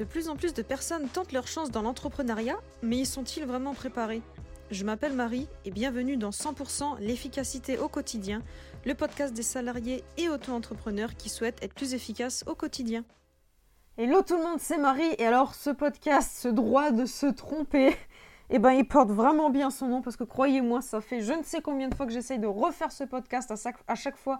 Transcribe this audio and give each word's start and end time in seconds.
De 0.00 0.06
plus 0.06 0.30
en 0.30 0.36
plus 0.36 0.54
de 0.54 0.62
personnes 0.62 1.08
tentent 1.08 1.32
leur 1.32 1.46
chance 1.46 1.70
dans 1.70 1.82
l'entrepreneuriat, 1.82 2.56
mais 2.82 2.96
y 2.96 3.04
sont-ils 3.04 3.44
vraiment 3.44 3.74
préparés? 3.74 4.22
Je 4.70 4.86
m'appelle 4.86 5.12
Marie 5.12 5.46
et 5.66 5.70
bienvenue 5.70 6.16
dans 6.16 6.30
100% 6.30 6.98
l'efficacité 7.00 7.76
au 7.76 7.88
quotidien, 7.88 8.42
le 8.86 8.94
podcast 8.94 9.34
des 9.34 9.42
salariés 9.42 10.02
et 10.16 10.30
auto-entrepreneurs 10.30 11.16
qui 11.16 11.28
souhaitent 11.28 11.62
être 11.62 11.74
plus 11.74 11.92
efficaces 11.92 12.44
au 12.46 12.54
quotidien. 12.54 13.04
Hello 13.98 14.22
tout 14.22 14.38
le 14.38 14.42
monde, 14.42 14.58
c'est 14.58 14.78
Marie 14.78 15.14
et 15.18 15.26
alors 15.26 15.54
ce 15.54 15.68
podcast, 15.68 16.32
ce 16.34 16.48
droit 16.48 16.92
de 16.92 17.04
se 17.04 17.26
tromper, 17.26 17.94
eh 18.48 18.58
ben 18.58 18.72
il 18.72 18.88
porte 18.88 19.10
vraiment 19.10 19.50
bien 19.50 19.68
son 19.68 19.86
nom 19.86 20.00
parce 20.00 20.16
que 20.16 20.24
croyez-moi, 20.24 20.80
ça 20.80 21.02
fait 21.02 21.20
je 21.20 21.34
ne 21.34 21.42
sais 21.42 21.60
combien 21.60 21.88
de 21.88 21.94
fois 21.94 22.06
que 22.06 22.12
j'essaye 22.12 22.38
de 22.38 22.46
refaire 22.46 22.90
ce 22.90 23.04
podcast 23.04 23.50
à 23.50 23.56
chaque, 23.56 23.76
à 23.86 23.96
chaque 23.96 24.16
fois. 24.16 24.38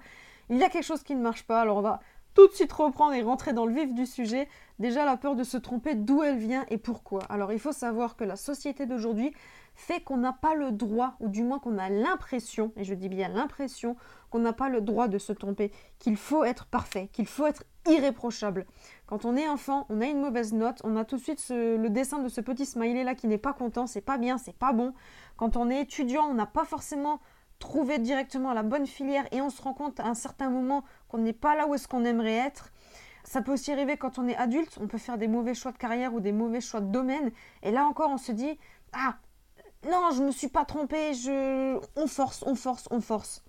Il 0.48 0.56
y 0.56 0.64
a 0.64 0.70
quelque 0.70 0.86
chose 0.86 1.02
qui 1.02 1.14
ne 1.14 1.20
marche 1.20 1.42
pas, 1.42 1.60
alors 1.60 1.76
on 1.76 1.82
va 1.82 2.00
tout 2.34 2.46
de 2.48 2.52
suite 2.52 2.72
reprendre 2.72 3.14
et 3.14 3.22
rentrer 3.22 3.52
dans 3.52 3.66
le 3.66 3.74
vif 3.74 3.94
du 3.94 4.06
sujet. 4.06 4.48
Déjà 4.78 5.04
la 5.04 5.16
peur 5.16 5.36
de 5.36 5.44
se 5.44 5.56
tromper, 5.56 5.94
d'où 5.94 6.22
elle 6.22 6.38
vient 6.38 6.64
et 6.68 6.78
pourquoi? 6.78 7.22
Alors 7.28 7.52
il 7.52 7.58
faut 7.58 7.72
savoir 7.72 8.16
que 8.16 8.24
la 8.24 8.36
société 8.36 8.86
d'aujourd'hui 8.86 9.32
fait 9.74 10.00
qu'on 10.00 10.18
n'a 10.18 10.32
pas 10.32 10.54
le 10.54 10.72
droit, 10.72 11.14
ou 11.20 11.28
du 11.28 11.42
moins 11.42 11.58
qu'on 11.58 11.78
a 11.78 11.88
l'impression, 11.88 12.72
et 12.76 12.84
je 12.84 12.92
dis 12.92 13.08
bien 13.08 13.28
l'impression, 13.28 13.96
qu'on 14.30 14.40
n'a 14.40 14.52
pas 14.52 14.68
le 14.68 14.80
droit 14.80 15.08
de 15.08 15.16
se 15.16 15.32
tromper, 15.32 15.72
qu'il 15.98 16.16
faut 16.16 16.44
être 16.44 16.66
parfait, 16.66 17.08
qu'il 17.12 17.26
faut 17.26 17.46
être 17.46 17.64
irréprochable. 17.88 18.66
Quand 19.06 19.24
on 19.24 19.36
est 19.36 19.48
enfant, 19.48 19.86
on 19.88 20.00
a 20.00 20.06
une 20.06 20.20
mauvaise 20.20 20.52
note, 20.52 20.80
on 20.84 20.96
a 20.96 21.04
tout 21.04 21.16
de 21.16 21.22
suite 21.22 21.44
le 21.50 21.88
dessin 21.88 22.18
de 22.18 22.28
ce 22.28 22.40
petit 22.40 22.66
smiley 22.66 23.04
là 23.04 23.14
qui 23.14 23.26
n'est 23.26 23.38
pas 23.38 23.54
content, 23.54 23.86
c'est 23.86 24.02
pas 24.02 24.18
bien, 24.18 24.38
c'est 24.38 24.56
pas 24.56 24.72
bon. 24.72 24.92
Quand 25.36 25.56
on 25.56 25.70
est 25.70 25.80
étudiant, 25.80 26.24
on 26.24 26.34
n'a 26.34 26.46
pas 26.46 26.64
forcément 26.64 27.20
trouver 27.58 27.98
directement 27.98 28.52
la 28.52 28.62
bonne 28.62 28.86
filière 28.86 29.26
et 29.32 29.40
on 29.40 29.50
se 29.50 29.60
rend 29.62 29.74
compte 29.74 30.00
à 30.00 30.06
un 30.06 30.14
certain 30.14 30.50
moment 30.50 30.82
qu'on 31.10 31.18
n'est 31.18 31.32
pas 31.32 31.56
là 31.56 31.66
où 31.66 31.74
est-ce 31.74 31.88
qu'on 31.88 32.04
aimerait 32.04 32.36
être. 32.36 32.70
Ça 33.24 33.42
peut 33.42 33.52
aussi 33.52 33.72
arriver 33.72 33.96
quand 33.96 34.18
on 34.18 34.26
est 34.28 34.36
adulte, 34.36 34.78
on 34.80 34.86
peut 34.86 34.98
faire 34.98 35.18
des 35.18 35.28
mauvais 35.28 35.54
choix 35.54 35.72
de 35.72 35.78
carrière 35.78 36.14
ou 36.14 36.20
des 36.20 36.32
mauvais 36.32 36.60
choix 36.60 36.80
de 36.80 36.90
domaine. 36.90 37.30
Et 37.62 37.70
là 37.70 37.84
encore, 37.84 38.10
on 38.10 38.16
se 38.16 38.32
dit 38.32 38.58
Ah, 38.92 39.16
non, 39.90 40.10
je 40.12 40.22
me 40.22 40.30
suis 40.30 40.48
pas 40.48 40.64
trompé, 40.64 41.14
je... 41.14 41.78
on 41.96 42.06
force, 42.06 42.42
on 42.46 42.54
force, 42.54 42.88
on 42.90 43.00
force. 43.00 43.44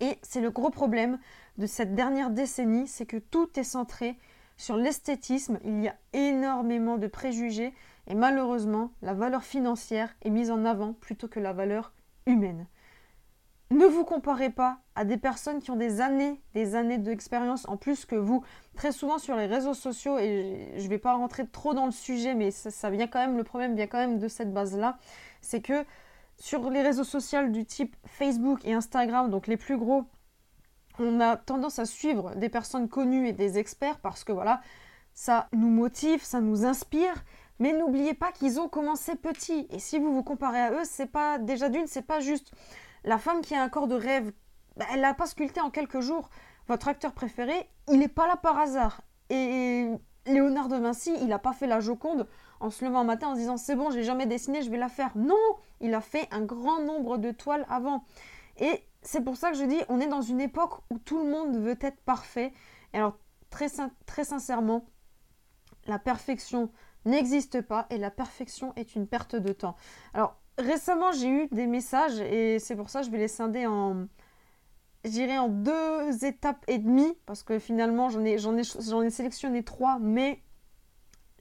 Et 0.00 0.18
c'est 0.22 0.40
le 0.40 0.50
gros 0.50 0.70
problème 0.70 1.18
de 1.58 1.66
cette 1.66 1.94
dernière 1.94 2.30
décennie, 2.30 2.86
c'est 2.86 3.06
que 3.06 3.18
tout 3.18 3.58
est 3.58 3.64
centré 3.64 4.18
sur 4.56 4.76
l'esthétisme. 4.76 5.58
Il 5.64 5.82
y 5.82 5.88
a 5.88 5.96
énormément 6.12 6.96
de 6.96 7.06
préjugés 7.06 7.74
et 8.06 8.14
malheureusement, 8.14 8.92
la 9.02 9.14
valeur 9.14 9.44
financière 9.44 10.14
est 10.22 10.30
mise 10.30 10.50
en 10.50 10.64
avant 10.64 10.94
plutôt 10.94 11.28
que 11.28 11.40
la 11.40 11.52
valeur 11.52 11.92
humaine. 12.26 12.66
Ne 13.70 13.86
vous 13.86 14.04
comparez 14.04 14.50
pas 14.50 14.78
à 14.96 15.04
des 15.04 15.16
personnes 15.16 15.60
qui 15.60 15.70
ont 15.70 15.76
des 15.76 16.00
années, 16.00 16.42
des 16.54 16.74
années 16.74 16.98
d'expérience 16.98 17.68
en 17.68 17.76
plus 17.76 18.04
que 18.04 18.16
vous. 18.16 18.42
Très 18.74 18.90
souvent 18.90 19.18
sur 19.18 19.36
les 19.36 19.46
réseaux 19.46 19.74
sociaux, 19.74 20.18
et 20.18 20.72
je 20.76 20.82
ne 20.82 20.88
vais 20.88 20.98
pas 20.98 21.14
rentrer 21.14 21.46
trop 21.46 21.72
dans 21.72 21.86
le 21.86 21.92
sujet, 21.92 22.34
mais 22.34 22.50
ça, 22.50 22.90
vient 22.90 23.06
quand 23.06 23.20
même, 23.20 23.36
le 23.36 23.44
problème 23.44 23.76
vient 23.76 23.86
quand 23.86 23.98
même 23.98 24.18
de 24.18 24.26
cette 24.26 24.52
base-là, 24.52 24.98
c'est 25.40 25.60
que 25.60 25.84
sur 26.36 26.68
les 26.68 26.82
réseaux 26.82 27.04
sociaux 27.04 27.46
du 27.46 27.64
type 27.64 27.94
Facebook 28.06 28.64
et 28.64 28.72
Instagram, 28.72 29.30
donc 29.30 29.46
les 29.46 29.56
plus 29.56 29.76
gros, 29.76 30.04
on 30.98 31.20
a 31.20 31.36
tendance 31.36 31.78
à 31.78 31.84
suivre 31.84 32.34
des 32.34 32.48
personnes 32.48 32.88
connues 32.88 33.28
et 33.28 33.32
des 33.32 33.56
experts 33.58 34.00
parce 34.00 34.24
que 34.24 34.32
voilà, 34.32 34.62
ça 35.14 35.48
nous 35.52 35.70
motive, 35.70 36.24
ça 36.24 36.40
nous 36.40 36.64
inspire. 36.64 37.14
Mais 37.60 37.72
n'oubliez 37.72 38.14
pas 38.14 38.32
qu'ils 38.32 38.58
ont 38.58 38.68
commencé 38.68 39.14
petits. 39.16 39.66
Et 39.70 39.78
si 39.78 39.98
vous 39.98 40.14
vous 40.14 40.22
comparez 40.22 40.60
à 40.60 40.72
eux, 40.72 40.84
c'est 40.84 41.10
pas 41.10 41.38
déjà 41.38 41.68
d'une, 41.68 41.86
c'est 41.86 42.06
pas 42.06 42.20
juste 42.20 42.52
la 43.04 43.18
femme 43.18 43.40
qui 43.40 43.54
a 43.54 43.62
un 43.62 43.68
corps 43.68 43.88
de 43.88 43.94
rêve, 43.94 44.32
bah, 44.76 44.86
elle 44.92 45.00
l'a 45.00 45.14
pas 45.14 45.26
sculpté 45.26 45.60
en 45.60 45.70
quelques 45.70 46.00
jours. 46.00 46.30
Votre 46.68 46.88
acteur 46.88 47.12
préféré, 47.12 47.68
il 47.88 47.98
n'est 47.98 48.08
pas 48.08 48.26
là 48.26 48.36
par 48.36 48.58
hasard. 48.58 49.02
Et 49.28 49.88
Léonard 50.26 50.68
de 50.68 50.76
Vinci, 50.76 51.12
il 51.20 51.28
n'a 51.28 51.38
pas 51.38 51.52
fait 51.52 51.66
la 51.66 51.80
Joconde 51.80 52.26
en 52.60 52.70
se 52.70 52.84
levant 52.84 53.00
un 53.00 53.04
matin 53.04 53.28
en 53.28 53.34
se 53.34 53.40
disant 53.40 53.56
c'est 53.56 53.74
bon, 53.74 53.90
j'ai 53.90 54.04
jamais 54.04 54.26
dessiné, 54.26 54.62
je 54.62 54.70
vais 54.70 54.78
la 54.78 54.88
faire. 54.88 55.10
Non, 55.16 55.36
il 55.80 55.94
a 55.94 56.00
fait 56.00 56.28
un 56.30 56.42
grand 56.42 56.80
nombre 56.82 57.18
de 57.18 57.30
toiles 57.30 57.66
avant. 57.68 58.04
Et 58.58 58.84
c'est 59.02 59.22
pour 59.22 59.36
ça 59.36 59.50
que 59.50 59.56
je 59.56 59.64
dis, 59.64 59.80
on 59.88 60.00
est 60.00 60.06
dans 60.06 60.22
une 60.22 60.40
époque 60.40 60.74
où 60.90 60.98
tout 60.98 61.18
le 61.18 61.30
monde 61.30 61.56
veut 61.56 61.78
être 61.80 62.00
parfait. 62.02 62.52
Et 62.92 62.98
alors, 62.98 63.16
très, 63.48 63.68
très 64.06 64.24
sincèrement, 64.24 64.84
la 65.86 65.98
perfection 65.98 66.70
n'existe 67.06 67.62
pas 67.62 67.86
et 67.90 67.98
la 67.98 68.10
perfection 68.10 68.72
est 68.76 68.94
une 68.94 69.06
perte 69.06 69.36
de 69.36 69.52
temps. 69.52 69.76
Alors, 70.12 70.36
récemment, 70.60 71.12
j'ai 71.12 71.28
eu 71.28 71.48
des 71.48 71.66
messages 71.66 72.20
et 72.20 72.58
c'est 72.58 72.76
pour 72.76 72.90
ça 72.90 73.00
que 73.00 73.06
je 73.06 73.10
vais 73.10 73.18
les 73.18 73.28
scinder 73.28 73.66
en, 73.66 74.06
j'irai 75.04 75.38
en 75.38 75.48
deux 75.48 76.24
étapes 76.24 76.64
et 76.68 76.78
demie 76.78 77.16
parce 77.26 77.42
que 77.42 77.58
finalement, 77.58 78.08
j'en 78.08 78.24
ai, 78.24 78.38
j'en 78.38 78.56
ai, 78.56 78.62
j'en 78.62 79.02
ai 79.02 79.10
sélectionné 79.10 79.62
trois, 79.62 79.98
mais 79.98 80.42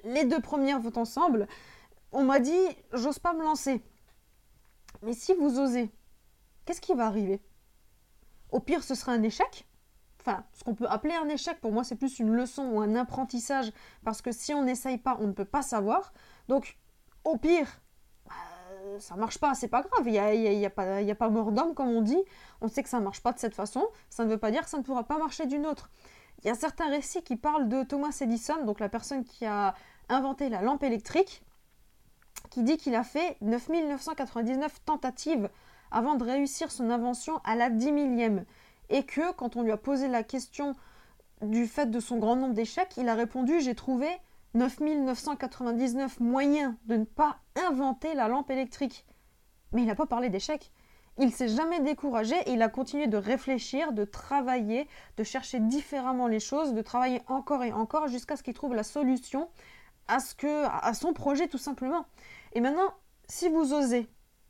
les 0.03 0.25
deux 0.25 0.39
premières 0.39 0.79
vont 0.79 0.97
ensemble. 0.97 1.47
On 2.11 2.23
m'a 2.23 2.39
dit, 2.39 2.59
j'ose 2.93 3.19
pas 3.19 3.33
me 3.33 3.43
lancer. 3.43 3.83
Mais 5.03 5.13
si 5.13 5.33
vous 5.33 5.59
osez, 5.59 5.91
qu'est-ce 6.65 6.81
qui 6.81 6.93
va 6.93 7.05
arriver? 7.05 7.41
Au 8.51 8.59
pire, 8.59 8.83
ce 8.83 8.95
sera 8.95 9.11
un 9.11 9.23
échec. 9.23 9.67
Enfin, 10.21 10.43
ce 10.53 10.63
qu'on 10.63 10.75
peut 10.75 10.87
appeler 10.87 11.13
un 11.13 11.29
échec, 11.29 11.61
pour 11.61 11.71
moi, 11.71 11.83
c'est 11.83 11.95
plus 11.95 12.19
une 12.19 12.33
leçon 12.33 12.63
ou 12.63 12.81
un 12.81 12.95
apprentissage, 12.95 13.71
parce 14.03 14.21
que 14.21 14.31
si 14.31 14.53
on 14.53 14.63
n'essaye 14.63 14.97
pas, 14.97 15.17
on 15.19 15.27
ne 15.27 15.33
peut 15.33 15.45
pas 15.45 15.61
savoir. 15.61 16.13
Donc, 16.47 16.77
au 17.23 17.37
pire, 17.37 17.81
ça 18.99 19.15
marche 19.15 19.37
pas, 19.37 19.53
c'est 19.53 19.67
pas 19.67 19.81
grave, 19.81 20.07
il 20.07 20.11
n'y 20.13 20.65
a, 20.65 20.69
a, 20.69 21.15
pas, 21.15 21.29
mort 21.29 21.51
d'homme 21.51 21.73
comme 21.73 21.89
on 21.89 22.01
dit, 22.01 22.21
on 22.61 22.67
sait 22.67 22.83
que 22.83 22.89
ça 22.89 22.99
marche 22.99 23.21
pas 23.21 23.31
de 23.31 23.39
cette 23.39 23.55
façon, 23.55 23.87
ça 24.09 24.25
ne 24.25 24.29
veut 24.29 24.37
pas 24.37 24.51
dire 24.51 24.63
que 24.63 24.69
ça 24.69 24.77
ne 24.77 24.83
pourra 24.83 25.03
pas 25.03 25.17
marcher 25.17 25.45
d'une 25.45 25.65
autre. 25.65 25.89
Il 26.43 26.47
y 26.47 26.49
a 26.49 26.55
certains 26.55 26.89
récits 26.89 27.21
qui 27.21 27.35
parlent 27.35 27.67
de 27.67 27.83
Thomas 27.83 28.17
Edison, 28.21 28.63
donc 28.65 28.79
la 28.79 28.89
personne 28.89 29.23
qui 29.23 29.45
a 29.45 29.75
inventé 30.07 30.49
la 30.49 30.61
lampe 30.61 30.83
électrique, 30.83 31.43
qui 32.49 32.63
dit 32.63 32.77
qu'il 32.77 32.95
a 32.95 33.03
fait 33.03 33.37
9999 33.41 34.83
tentatives 34.85 35.49
avant 35.91 36.15
de 36.15 36.23
réussir 36.23 36.71
son 36.71 36.89
invention 36.89 37.39
à 37.43 37.55
la 37.55 37.69
10 37.69 37.91
millième, 37.91 38.45
et 38.89 39.03
que 39.03 39.33
quand 39.33 39.55
on 39.55 39.63
lui 39.63 39.71
a 39.71 39.77
posé 39.77 40.07
la 40.07 40.23
question 40.23 40.75
du 41.41 41.67
fait 41.67 41.89
de 41.89 41.99
son 41.99 42.17
grand 42.17 42.35
nombre 42.35 42.53
d'échecs, 42.53 42.95
il 42.97 43.07
a 43.09 43.15
répondu 43.15 43.59
j'ai 43.61 43.75
trouvé 43.75 44.07
9999 44.53 46.19
moyens 46.19 46.73
de 46.85 46.97
ne 46.97 47.05
pas 47.05 47.39
inventer 47.55 48.13
la 48.13 48.27
lampe 48.27 48.49
électrique. 48.49 49.05
Mais 49.71 49.81
il 49.81 49.87
n'a 49.87 49.95
pas 49.95 50.07
parlé 50.07 50.29
d'échec. 50.29 50.71
Il 51.17 51.33
s'est 51.33 51.49
jamais 51.49 51.81
découragé 51.81 52.35
et 52.45 52.53
il 52.53 52.61
a 52.61 52.69
continué 52.69 53.07
de 53.07 53.17
réfléchir, 53.17 53.91
de 53.91 54.05
travailler, 54.05 54.87
de 55.17 55.23
chercher 55.23 55.59
différemment 55.59 56.27
les 56.27 56.39
choses, 56.39 56.73
de 56.73 56.81
travailler 56.81 57.21
encore 57.27 57.63
et 57.63 57.73
encore 57.73 58.07
jusqu'à 58.07 58.37
ce 58.37 58.43
qu'il 58.43 58.53
trouve 58.53 58.73
la 58.73 58.83
solution 58.83 59.49
à, 60.07 60.93
son 60.93 61.13
projet 61.13 61.47
tout 61.47 61.57
simplement. 61.57 62.05
Et 62.53 62.61
maintenant, 62.61 62.93
si 63.27 63.49
vous 63.49 63.73
osez, 63.73 64.07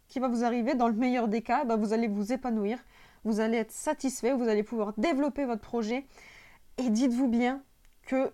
qui 0.08 0.20
va 0.20 0.28
vous 0.28 0.44
arriver 0.44 0.76
dans 0.76 0.88
le 0.88 0.94
meilleur 0.94 1.28
des 1.28 1.42
cas, 1.42 1.66
bah, 1.66 1.76
vous 1.76 1.92
allez 1.92 2.08
vous 2.08 2.32
épanouir, 2.32 2.80
vous 3.26 3.40
allez 3.40 3.58
être 3.58 3.72
satisfait, 3.72 4.34
vous 4.34 4.48
allez 4.48 4.64
pouvoir 4.64 4.94
développer 4.98 5.46
votre 5.46 5.62
projet. 5.62 6.06
Et 6.78 6.90
dites-vous 6.90 7.28
bien 7.28 7.62
que 8.04 8.32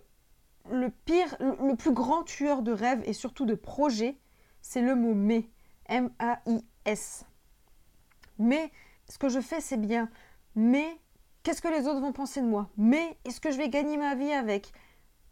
le 0.70 0.90
pire, 0.90 1.36
le 1.40 1.74
plus 1.74 1.92
grand 1.92 2.22
tueur 2.22 2.62
de 2.62 2.72
rêves 2.72 3.02
et 3.06 3.12
surtout 3.12 3.46
de 3.46 3.54
projets, 3.54 4.16
c'est 4.60 4.82
le 4.82 4.94
mot 4.94 5.14
mais. 5.14 5.48
M-A-I-S. 5.88 7.24
Mais 8.38 8.70
ce 9.08 9.18
que 9.18 9.28
je 9.28 9.40
fais, 9.40 9.60
c'est 9.60 9.76
bien. 9.76 10.08
Mais 10.54 10.98
qu'est-ce 11.42 11.62
que 11.62 11.68
les 11.68 11.86
autres 11.86 12.00
vont 12.00 12.12
penser 12.12 12.40
de 12.40 12.46
moi? 12.46 12.68
Mais 12.76 13.16
est-ce 13.24 13.40
que 13.40 13.50
je 13.50 13.56
vais 13.56 13.68
gagner 13.68 13.96
ma 13.96 14.14
vie 14.14 14.32
avec? 14.32 14.72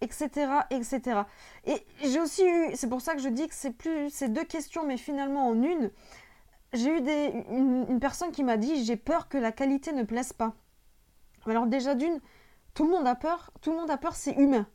Etc. 0.01 0.29
etc. 0.71 1.23
Et 1.65 1.85
j'ai 2.03 2.21
aussi 2.21 2.45
eu, 2.45 2.77
c'est 2.77 2.89
pour 2.89 3.01
ça 3.01 3.15
que 3.15 3.21
je 3.21 3.29
dis 3.29 3.49
que 3.49 3.55
c'est 3.55 3.73
plus, 3.73 4.11
c'est 4.11 4.29
deux 4.29 4.45
questions, 4.45 4.87
mais 4.87 4.97
finalement 4.97 5.49
en 5.49 5.63
une. 5.63 5.91
J'ai 6.73 6.99
eu 6.99 7.01
des, 7.01 7.45
une 7.51 8.01
personne 8.01 8.33
qui 8.33 8.43
m'a 8.43 8.57
dit 8.57 8.85
j'ai 8.85 8.97
peur 8.97 9.29
que 9.29 9.39
la 9.39 9.53
qualité 9.53 9.93
ne 9.93 10.03
plaise 10.03 10.33
pas. 10.33 10.55
Alors 11.47 11.67
déjà 11.67 11.95
d'une, 11.95 12.21
tout 12.75 12.85
le 12.85 12.91
monde 12.91 13.07
a 13.07 13.15
peur, 13.15 13.51
tout 13.61 13.71
le 13.71 13.77
monde 13.77 13.91
a 13.91 13.97
peur, 13.97 14.15
c'est 14.15 14.33
humain. 14.33 14.67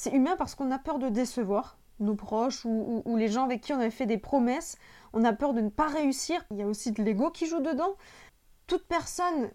C'est 0.00 0.12
humain 0.12 0.36
parce 0.38 0.54
qu'on 0.54 0.70
a 0.70 0.78
peur 0.78 1.00
de 1.00 1.08
décevoir 1.08 1.76
nos 1.98 2.14
proches 2.14 2.64
ou, 2.64 3.16
les 3.16 3.26
gens 3.26 3.42
avec 3.42 3.62
qui 3.62 3.72
on 3.72 3.80
avait 3.80 3.90
fait 3.90 4.06
des 4.06 4.16
promesses. 4.16 4.78
On 5.12 5.24
a 5.24 5.32
peur 5.32 5.54
de 5.54 5.60
ne 5.60 5.70
pas 5.70 5.88
réussir. 5.88 6.40
Il 6.52 6.56
y 6.58 6.62
a 6.62 6.68
aussi 6.68 6.92
de 6.92 7.02
l'ego 7.02 7.32
qui 7.32 7.46
joue 7.46 7.58
dedans. 7.58 7.96
Toute 8.68 8.86
personne 8.86 9.50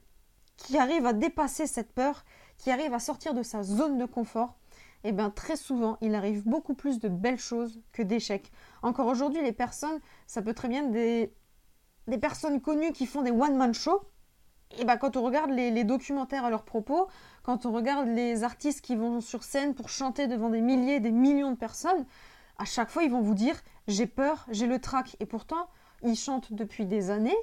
qui 0.58 0.78
arrive 0.78 1.06
à 1.06 1.14
dépasser 1.14 1.66
cette 1.66 1.94
peur, 1.94 2.26
qui 2.58 2.72
arrive 2.72 2.94
à 2.94 3.00
sortir 3.00 3.34
de 3.34 3.42
sa 3.42 3.64
zone 3.64 3.98
de 3.98 4.04
confort, 4.04 4.58
eh 5.06 5.14
bien 5.14 5.30
très 5.30 5.56
souvent, 5.56 5.98
il 6.02 6.14
arrive 6.14 6.46
beaucoup 6.46 6.74
plus 6.74 7.00
de 7.00 7.08
belles 7.08 7.40
choses 7.40 7.82
que 7.94 8.02
d'échecs. 8.02 8.52
Encore 8.82 9.08
aujourd'hui, 9.08 9.42
les 9.42 9.54
personnes, 9.54 10.02
ça 10.28 10.42
peut 10.42 10.54
très 10.54 10.68
bien 10.68 10.84
des, 10.84 11.34
des 12.08 12.18
personnes 12.18 12.60
connues 12.60 12.92
qui 12.92 13.06
font 13.06 13.22
des 13.22 13.32
one-man 13.32 13.74
shows, 13.74 14.02
et 14.80 14.86
bah, 14.86 14.98
quand 14.98 15.18
on 15.18 15.24
regarde 15.24 15.52
les, 15.52 15.84
documentaires 15.84 16.46
à 16.46 16.50
leur 16.50 16.64
propos, 16.64 17.08
quand 17.44 17.66
on 17.66 17.72
regarde 17.72 18.08
les 18.08 18.44
artistes 18.44 18.82
qui 18.82 18.96
vont 18.96 19.22
sur 19.22 19.44
scène 19.44 19.76
pour 19.76 19.90
chanter 19.90 20.28
devant 20.28 20.50
des 20.50 20.62
milliers, 20.62 21.00
des 21.00 21.12
millions 21.12 21.52
de 21.52 21.58
personnes, 21.58 22.06
à 22.58 22.66
chaque 22.66 22.90
fois 22.90 23.04
ils 23.04 23.12
vont 23.12 23.22
vous 23.22 23.36
dire 23.36 23.62
j'ai 23.88 24.08
peur, 24.08 24.46
j'ai 24.50 24.68
le 24.68 24.80
trac. 24.80 25.16
Et 25.20 25.26
pourtant, 25.26 25.68
ils 26.04 26.16
chantent 26.16 26.54
depuis 26.54 26.86
des 26.86 27.10
années, 27.10 27.36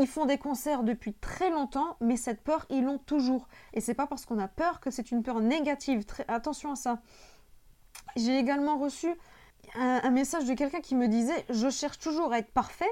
ils 0.00 0.06
font 0.06 0.24
des 0.24 0.38
concerts 0.38 0.82
depuis 0.82 1.14
très 1.14 1.50
longtemps, 1.50 1.96
mais 2.00 2.16
cette 2.16 2.42
peur, 2.42 2.66
ils 2.70 2.84
l'ont 2.84 2.98
toujours. 2.98 3.48
Et 3.74 3.80
c'est 3.80 3.94
pas 3.94 4.06
parce 4.06 4.24
qu'on 4.24 4.38
a 4.38 4.48
peur 4.48 4.80
que 4.80 4.90
c'est 4.90 5.10
une 5.10 5.22
peur 5.22 5.40
négative. 5.40 6.04
attention 6.28 6.72
à 6.72 6.76
ça. 6.76 7.00
J'ai 8.16 8.38
également 8.38 8.78
reçu 8.78 9.14
un, 9.74 10.10
message 10.10 10.44
de 10.44 10.54
quelqu'un 10.54 10.80
qui 10.80 10.94
me 10.94 11.08
disait 11.08 11.44
Je 11.50 11.70
cherche 11.70 11.98
toujours 11.98 12.32
à 12.32 12.38
être 12.38 12.52
parfait, 12.52 12.90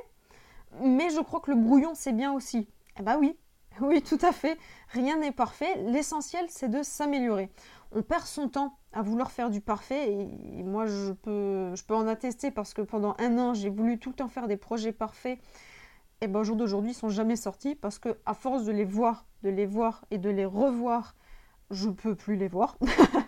mais 0.83 1.11
je 1.11 1.21
crois 1.21 1.41
que 1.41 1.51
le 1.51 1.57
brouillon 1.57 1.93
c'est 1.95 2.13
bien 2.13 2.33
aussi. 2.33 2.69
Eh 2.99 3.03
bah 3.03 3.17
oui, 3.19 3.37
oui, 3.82 4.03
tout 4.03 4.19
à 4.23 4.32
fait. 4.32 4.59
Rien 4.88 5.19
n'est 5.19 5.32
parfait. 5.32 5.77
L'essentiel 5.87 6.47
c'est 6.49 6.69
de 6.69 6.82
s'améliorer. 6.82 7.50
On 7.93 8.03
perd 8.03 8.25
son 8.25 8.49
temps 8.49 8.79
à 8.93 9.03
vouloir 9.03 9.31
faire 9.31 9.50
du 9.50 9.61
parfait 9.61 10.12
et 10.12 10.62
moi 10.62 10.87
je 10.87 11.12
peux, 11.12 11.75
je 11.75 11.85
peux 11.85 11.94
en 11.94 12.06
attester 12.06 12.50
parce 12.50 12.75
que 12.75 12.82
pendant 12.82 13.17
un 13.19 13.38
an 13.38 13.55
j'ai 13.55 13.71
voulu 13.71 13.99
tout 13.99 14.11
le 14.11 14.17
temps 14.17 14.29
faire 14.29 14.49
des 14.49 14.56
projets 14.56 14.93
parfaits 14.93 15.38
et 16.21 16.29
ben 16.29 16.41
au 16.41 16.44
jour 16.44 16.56
d'aujourd'hui 16.56 16.93
ils 16.93 16.94
sont 16.94 17.09
jamais 17.09 17.37
sortis 17.37 17.75
parce 17.75 17.99
que 17.99 18.17
à 18.27 18.35
force 18.35 18.65
de 18.65 18.73
les 18.73 18.85
voir, 18.85 19.27
de 19.43 19.49
les 19.49 19.67
voir 19.67 20.05
et 20.11 20.19
de 20.19 20.31
les 20.31 20.44
revoir 20.44 21.15
je 21.71 21.88
peux 21.88 22.15
plus 22.15 22.37
les 22.37 22.49
voir. 22.49 22.76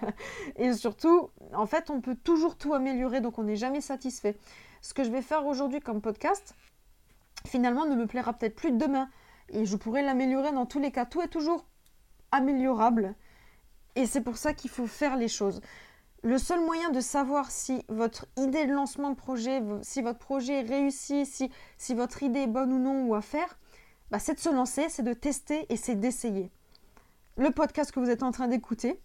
et 0.56 0.72
surtout, 0.72 1.30
en 1.54 1.66
fait, 1.66 1.90
on 1.90 2.00
peut 2.00 2.16
toujours 2.16 2.56
tout 2.56 2.74
améliorer, 2.74 3.20
donc 3.20 3.38
on 3.38 3.44
n'est 3.44 3.56
jamais 3.56 3.80
satisfait. 3.80 4.36
Ce 4.80 4.94
que 4.94 5.04
je 5.04 5.10
vais 5.10 5.22
faire 5.22 5.46
aujourd'hui 5.46 5.80
comme 5.80 6.00
podcast, 6.00 6.54
finalement, 7.46 7.86
ne 7.86 7.94
me 7.94 8.06
plaira 8.06 8.32
peut-être 8.32 8.56
plus 8.56 8.72
demain. 8.72 9.08
Et 9.48 9.64
je 9.64 9.76
pourrais 9.76 10.02
l'améliorer 10.02 10.52
dans 10.52 10.66
tous 10.66 10.78
les 10.78 10.90
cas. 10.90 11.06
Tout 11.06 11.20
est 11.22 11.28
toujours 11.28 11.66
améliorable. 12.30 13.14
Et 13.94 14.06
c'est 14.06 14.22
pour 14.22 14.36
ça 14.36 14.54
qu'il 14.54 14.70
faut 14.70 14.86
faire 14.86 15.16
les 15.16 15.28
choses. 15.28 15.60
Le 16.22 16.38
seul 16.38 16.60
moyen 16.60 16.90
de 16.90 17.00
savoir 17.00 17.50
si 17.50 17.84
votre 17.88 18.26
idée 18.36 18.64
de 18.66 18.72
lancement 18.72 19.10
de 19.10 19.16
projet, 19.16 19.60
si 19.82 20.02
votre 20.02 20.20
projet 20.20 20.60
est 20.60 20.68
réussi, 20.68 21.26
si, 21.26 21.50
si 21.76 21.94
votre 21.94 22.22
idée 22.22 22.40
est 22.40 22.46
bonne 22.46 22.72
ou 22.72 22.78
non 22.78 23.04
ou 23.06 23.14
à 23.14 23.20
faire, 23.20 23.58
bah, 24.10 24.18
c'est 24.18 24.34
de 24.34 24.40
se 24.40 24.48
lancer, 24.48 24.88
c'est 24.88 25.02
de 25.02 25.14
tester 25.14 25.66
et 25.68 25.76
c'est 25.76 25.96
d'essayer 25.96 26.50
le 27.36 27.50
podcast 27.50 27.92
que 27.92 28.00
vous 28.00 28.10
êtes 28.10 28.22
en 28.22 28.30
train 28.30 28.48
d'écouter, 28.48 29.00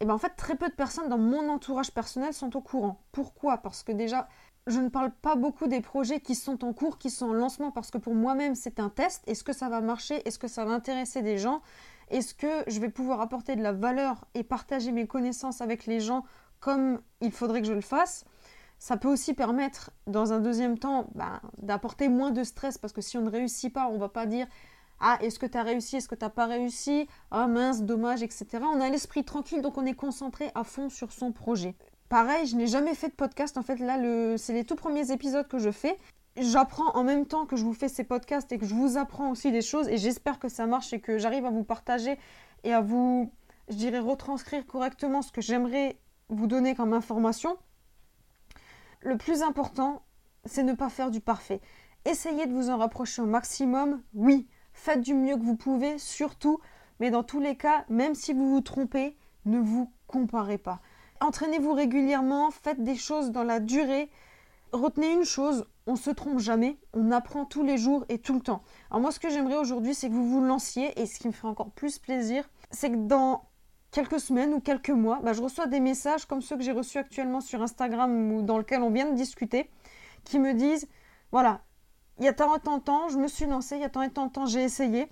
et 0.00 0.04
eh 0.04 0.06
ben 0.06 0.14
en 0.14 0.18
fait, 0.18 0.30
très 0.36 0.56
peu 0.56 0.68
de 0.68 0.74
personnes 0.74 1.08
dans 1.08 1.18
mon 1.18 1.48
entourage 1.48 1.92
personnel 1.92 2.34
sont 2.34 2.56
au 2.56 2.60
courant. 2.60 3.00
Pourquoi? 3.12 3.58
Parce 3.58 3.84
que 3.84 3.92
déjà, 3.92 4.28
je 4.66 4.80
ne 4.80 4.88
parle 4.88 5.12
pas 5.12 5.36
beaucoup 5.36 5.68
des 5.68 5.80
projets 5.80 6.20
qui 6.20 6.34
sont 6.34 6.64
en 6.64 6.72
cours, 6.72 6.98
qui 6.98 7.10
sont 7.10 7.26
en 7.26 7.32
lancement, 7.32 7.70
parce 7.70 7.92
que 7.92 7.98
pour 7.98 8.14
moi-même, 8.14 8.56
c'est 8.56 8.80
un 8.80 8.88
test. 8.88 9.22
Est-ce 9.28 9.44
que 9.44 9.52
ça 9.52 9.68
va 9.68 9.80
marcher? 9.80 10.26
Est-ce 10.26 10.38
que 10.38 10.48
ça 10.48 10.64
va 10.64 10.72
intéresser 10.72 11.22
des 11.22 11.38
gens? 11.38 11.62
Est-ce 12.10 12.34
que 12.34 12.64
je 12.66 12.80
vais 12.80 12.88
pouvoir 12.88 13.20
apporter 13.20 13.54
de 13.54 13.62
la 13.62 13.72
valeur 13.72 14.26
et 14.34 14.42
partager 14.42 14.90
mes 14.90 15.06
connaissances 15.06 15.60
avec 15.60 15.86
les 15.86 16.00
gens 16.00 16.24
comme 16.60 17.00
il 17.20 17.30
faudrait 17.30 17.60
que 17.60 17.68
je 17.68 17.72
le 17.72 17.80
fasse? 17.80 18.24
Ça 18.78 18.96
peut 18.96 19.08
aussi 19.08 19.32
permettre, 19.32 19.92
dans 20.06 20.32
un 20.32 20.40
deuxième 20.40 20.78
temps, 20.78 21.08
ben, 21.14 21.40
d'apporter 21.58 22.08
moins 22.08 22.32
de 22.32 22.42
stress 22.42 22.78
parce 22.78 22.92
que 22.92 23.00
si 23.00 23.16
on 23.16 23.22
ne 23.22 23.30
réussit 23.30 23.72
pas, 23.72 23.86
on 23.88 23.94
ne 23.94 23.98
va 23.98 24.08
pas 24.08 24.26
dire 24.26 24.46
ah, 25.00 25.18
est-ce 25.20 25.38
que 25.38 25.46
tu 25.46 25.58
as 25.58 25.62
réussi 25.62 25.96
Est-ce 25.96 26.08
que 26.08 26.14
tu 26.14 26.24
n'as 26.24 26.30
pas 26.30 26.46
réussi? 26.46 27.08
Ah, 27.30 27.46
mince, 27.46 27.82
dommage, 27.82 28.22
etc. 28.22 28.46
On 28.62 28.80
a 28.80 28.88
l'esprit 28.88 29.24
tranquille, 29.24 29.62
donc 29.62 29.76
on 29.76 29.84
est 29.86 29.94
concentré 29.94 30.50
à 30.54 30.64
fond 30.64 30.88
sur 30.88 31.12
son 31.12 31.32
projet. 31.32 31.74
Pareil, 32.08 32.46
je 32.46 32.56
n'ai 32.56 32.66
jamais 32.66 32.94
fait 32.94 33.08
de 33.08 33.14
podcast. 33.14 33.58
En 33.58 33.62
fait, 33.62 33.76
là, 33.76 33.98
c'est 34.38 34.52
les 34.52 34.64
tout 34.64 34.76
premiers 34.76 35.10
épisodes 35.10 35.48
que 35.48 35.58
je 35.58 35.70
fais. 35.70 35.98
J'apprends 36.36 36.90
en 36.94 37.04
même 37.04 37.26
temps 37.26 37.46
que 37.46 37.56
je 37.56 37.64
vous 37.64 37.74
fais 37.74 37.88
ces 37.88 38.04
podcasts 38.04 38.50
et 38.52 38.58
que 38.58 38.66
je 38.66 38.74
vous 38.74 38.96
apprends 38.96 39.30
aussi 39.30 39.52
des 39.52 39.62
choses. 39.62 39.88
Et 39.88 39.98
j'espère 39.98 40.38
que 40.38 40.48
ça 40.48 40.66
marche 40.66 40.92
et 40.92 41.00
que 41.00 41.18
j'arrive 41.18 41.44
à 41.46 41.50
vous 41.50 41.64
partager 41.64 42.18
et 42.64 42.72
à 42.72 42.80
vous, 42.80 43.32
je 43.68 43.74
dirais, 43.74 44.00
retranscrire 44.00 44.66
correctement 44.66 45.22
ce 45.22 45.32
que 45.32 45.40
j'aimerais 45.40 45.98
vous 46.28 46.46
donner 46.46 46.74
comme 46.74 46.92
information. 46.92 47.56
Le 49.00 49.16
plus 49.16 49.42
important, 49.42 50.02
c'est 50.44 50.62
ne 50.62 50.72
pas 50.72 50.88
faire 50.88 51.10
du 51.10 51.20
parfait. 51.20 51.60
Essayez 52.04 52.46
de 52.46 52.52
vous 52.52 52.70
en 52.70 52.78
rapprocher 52.78 53.22
au 53.22 53.26
maximum, 53.26 54.02
oui, 54.14 54.46
faites 54.74 55.00
du 55.00 55.14
mieux 55.14 55.36
que 55.36 55.42
vous 55.42 55.56
pouvez, 55.56 55.98
surtout, 55.98 56.60
mais 57.00 57.10
dans 57.10 57.22
tous 57.22 57.40
les 57.40 57.56
cas, 57.56 57.84
même 57.88 58.14
si 58.14 58.34
vous 58.34 58.50
vous 58.50 58.60
trompez, 58.60 59.16
ne 59.46 59.58
vous 59.58 59.90
comparez 60.06 60.58
pas. 60.58 60.80
Entraînez-vous 61.20 61.72
régulièrement, 61.72 62.50
faites 62.50 62.82
des 62.82 62.96
choses 62.96 63.30
dans 63.30 63.44
la 63.44 63.60
durée. 63.60 64.10
Retenez 64.72 65.12
une 65.12 65.24
chose, 65.24 65.66
on 65.86 65.96
se 65.96 66.10
trompe 66.10 66.38
jamais, 66.40 66.76
on 66.92 67.10
apprend 67.12 67.44
tous 67.44 67.62
les 67.62 67.78
jours 67.78 68.04
et 68.08 68.18
tout 68.18 68.34
le 68.34 68.40
temps. 68.40 68.62
Alors 68.90 69.00
moi 69.00 69.12
ce 69.12 69.20
que 69.20 69.30
j'aimerais 69.30 69.56
aujourd'hui 69.56 69.94
c'est 69.94 70.08
que 70.08 70.14
vous 70.14 70.28
vous 70.28 70.40
lanciez 70.42 71.00
et 71.00 71.06
ce 71.06 71.18
qui 71.18 71.28
me 71.28 71.32
ferait 71.32 71.48
encore 71.48 71.70
plus 71.70 71.98
plaisir, 71.98 72.50
c'est 72.70 72.90
que 72.90 72.96
dans 72.96 73.44
quelques 73.94 74.18
semaines 74.18 74.52
ou 74.52 74.60
quelques 74.60 74.90
mois, 74.90 75.20
bah, 75.22 75.32
je 75.32 75.40
reçois 75.40 75.68
des 75.68 75.78
messages 75.78 76.26
comme 76.26 76.42
ceux 76.42 76.56
que 76.56 76.62
j'ai 76.64 76.72
reçus 76.72 76.98
actuellement 76.98 77.40
sur 77.40 77.62
Instagram 77.62 78.32
ou 78.32 78.42
dans 78.42 78.58
lequel 78.58 78.82
on 78.82 78.90
vient 78.90 79.08
de 79.08 79.14
discuter, 79.14 79.70
qui 80.24 80.40
me 80.40 80.52
disent, 80.52 80.88
voilà, 81.30 81.60
il 82.18 82.24
y 82.24 82.28
a 82.28 82.32
tant 82.32 82.54
et 82.56 82.60
tant 82.60 82.80
temps, 82.80 83.08
je 83.08 83.18
me 83.18 83.28
suis 83.28 83.46
lancée, 83.46 83.76
il 83.76 83.82
y 83.82 83.84
a 83.84 83.88
tant 83.88 84.02
et 84.02 84.10
tant 84.10 84.28
temps, 84.28 84.46
j'ai 84.46 84.62
essayé. 84.62 85.08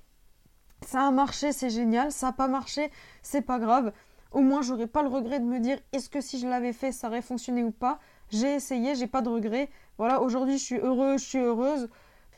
Ça 0.86 1.06
a 1.06 1.10
marché, 1.10 1.52
c'est 1.52 1.70
génial. 1.70 2.12
Ça 2.12 2.26
n'a 2.26 2.32
pas 2.32 2.48
marché, 2.48 2.90
c'est 3.22 3.42
pas 3.42 3.58
grave. 3.58 3.92
Au 4.30 4.40
moins, 4.40 4.62
j'aurais 4.62 4.86
pas 4.86 5.02
le 5.02 5.08
regret 5.08 5.40
de 5.40 5.44
me 5.44 5.58
dire 5.58 5.78
est-ce 5.92 6.08
que 6.08 6.20
si 6.20 6.38
je 6.38 6.46
l'avais 6.46 6.72
fait, 6.72 6.92
ça 6.92 7.08
aurait 7.08 7.22
fonctionné 7.22 7.62
ou 7.62 7.70
pas? 7.70 7.98
J'ai 8.30 8.54
essayé, 8.54 8.94
j'ai 8.94 9.06
pas 9.06 9.20
de 9.20 9.28
regret. 9.28 9.68
Voilà, 9.98 10.22
aujourd'hui, 10.22 10.58
je 10.58 10.64
suis 10.64 10.78
heureuse, 10.78 11.22
je 11.22 11.28
suis 11.28 11.38
heureuse. 11.38 11.90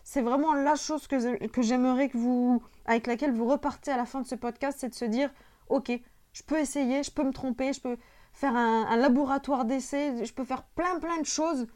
C'est 0.02 0.22
vraiment 0.22 0.54
la 0.54 0.74
chose 0.74 1.06
que, 1.06 1.46
que 1.46 1.62
j'aimerais 1.62 2.08
que 2.08 2.18
vous, 2.18 2.62
avec 2.84 3.06
laquelle 3.06 3.32
vous 3.32 3.46
repartez 3.46 3.90
à 3.90 3.96
la 3.96 4.04
fin 4.04 4.20
de 4.20 4.26
ce 4.26 4.34
podcast, 4.34 4.78
c'est 4.80 4.88
de 4.88 4.94
se 4.94 5.04
dire 5.04 5.30
ok, 5.68 5.92
je 6.32 6.42
peux 6.42 6.58
essayer, 6.58 7.02
je 7.02 7.10
peux 7.10 7.22
me 7.22 7.32
tromper, 7.32 7.72
je 7.72 7.80
peux 7.80 7.96
faire 8.32 8.54
un, 8.54 8.86
un 8.86 8.96
laboratoire 8.96 9.64
d'essai, 9.64 10.24
je 10.24 10.32
peux 10.34 10.44
faire 10.44 10.64
plein 10.74 10.98
plein 10.98 11.20
de 11.20 11.26
choses 11.26 11.66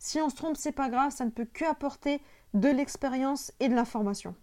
si 0.00 0.18
on 0.18 0.30
se 0.30 0.34
trompe, 0.34 0.56
c'est 0.56 0.72
pas 0.72 0.88
grave, 0.88 1.12
ça 1.12 1.26
ne 1.26 1.30
peut 1.30 1.44
que 1.44 1.66
apporter 1.66 2.22
de 2.54 2.70
l'expérience 2.70 3.52
et 3.60 3.68
de 3.68 3.74
l'information. 3.74 4.34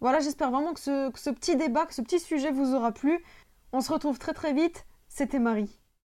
Voilà, 0.00 0.20
j'espère 0.20 0.52
vraiment 0.52 0.72
que 0.72 0.80
ce, 0.80 1.10
que 1.10 1.18
ce 1.18 1.30
petit 1.30 1.56
débat, 1.56 1.84
que 1.84 1.92
ce 1.92 2.00
petit 2.00 2.20
sujet 2.20 2.52
vous 2.52 2.72
aura 2.72 2.92
plu. 2.92 3.24
On 3.72 3.80
se 3.80 3.92
retrouve 3.92 4.20
très 4.20 4.34
très 4.34 4.52
vite. 4.52 4.86
C'était 5.08 5.40
Marie. 5.40 5.81